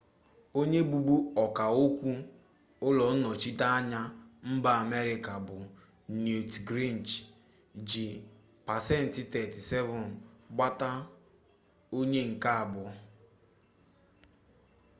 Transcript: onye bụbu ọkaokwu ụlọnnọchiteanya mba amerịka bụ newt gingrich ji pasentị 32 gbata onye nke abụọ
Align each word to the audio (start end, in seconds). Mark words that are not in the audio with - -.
onye 0.59 0.81
bụbu 0.89 1.15
ọkaokwu 1.43 2.11
ụlọnnọchiteanya 2.87 3.99
mba 4.51 4.71
amerịka 4.83 5.33
bụ 5.47 5.57
newt 6.23 6.47
gingrich 6.67 7.13
ji 7.89 8.07
pasentị 8.65 9.21
32 9.33 10.01
gbata 10.53 10.89
onye 11.97 12.21
nke 12.31 12.49
abụọ 12.61 12.91